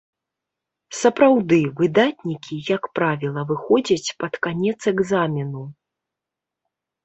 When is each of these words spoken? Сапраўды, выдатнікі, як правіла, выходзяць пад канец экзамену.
Сапраўды, 1.01 1.59
выдатнікі, 1.81 2.55
як 2.75 2.83
правіла, 3.01 3.41
выходзяць 3.53 4.13
пад 4.25 4.33
канец 4.49 4.77
экзамену. 4.97 5.63